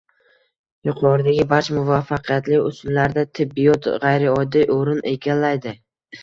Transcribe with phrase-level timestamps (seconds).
[0.87, 5.77] Yuqoridagi barcha muvaffaqiyatli usullarda tibbiyot g'ayrioddiy o'rin egallaydi